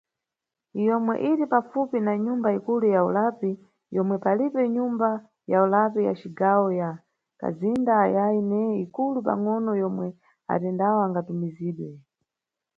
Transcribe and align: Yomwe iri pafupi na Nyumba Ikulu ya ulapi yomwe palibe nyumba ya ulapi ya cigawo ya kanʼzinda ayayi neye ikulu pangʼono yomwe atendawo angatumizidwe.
Yomwe 0.87 1.13
iri 1.29 1.45
pafupi 1.53 1.97
na 2.05 2.13
Nyumba 2.25 2.47
Ikulu 2.57 2.85
ya 2.95 3.01
ulapi 3.09 3.51
yomwe 3.95 4.15
palibe 4.23 4.61
nyumba 4.75 5.09
ya 5.51 5.57
ulapi 5.65 5.99
ya 6.07 6.13
cigawo 6.19 6.67
ya 6.81 6.89
kanʼzinda 7.39 7.93
ayayi 8.05 8.41
neye 8.51 8.73
ikulu 8.85 9.17
pangʼono 9.27 9.71
yomwe 9.81 10.07
atendawo 10.53 10.97
angatumizidwe. 11.05 11.91